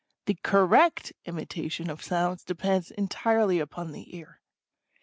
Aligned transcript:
The 0.25 0.33
correct 0.41 1.13
imitation 1.25 1.87
of 1.91 2.01
sounds 2.03 2.43
depends 2.43 2.89
entirely 2.89 3.59
upon 3.59 3.91
the 3.91 4.15
ear. 4.17 4.41